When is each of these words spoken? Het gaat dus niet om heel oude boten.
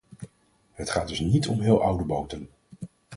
Het 0.73 0.89
gaat 0.89 1.07
dus 1.07 1.19
niet 1.19 1.47
om 1.47 1.59
heel 1.61 1.81
oude 1.83 2.03
boten. 2.03 2.49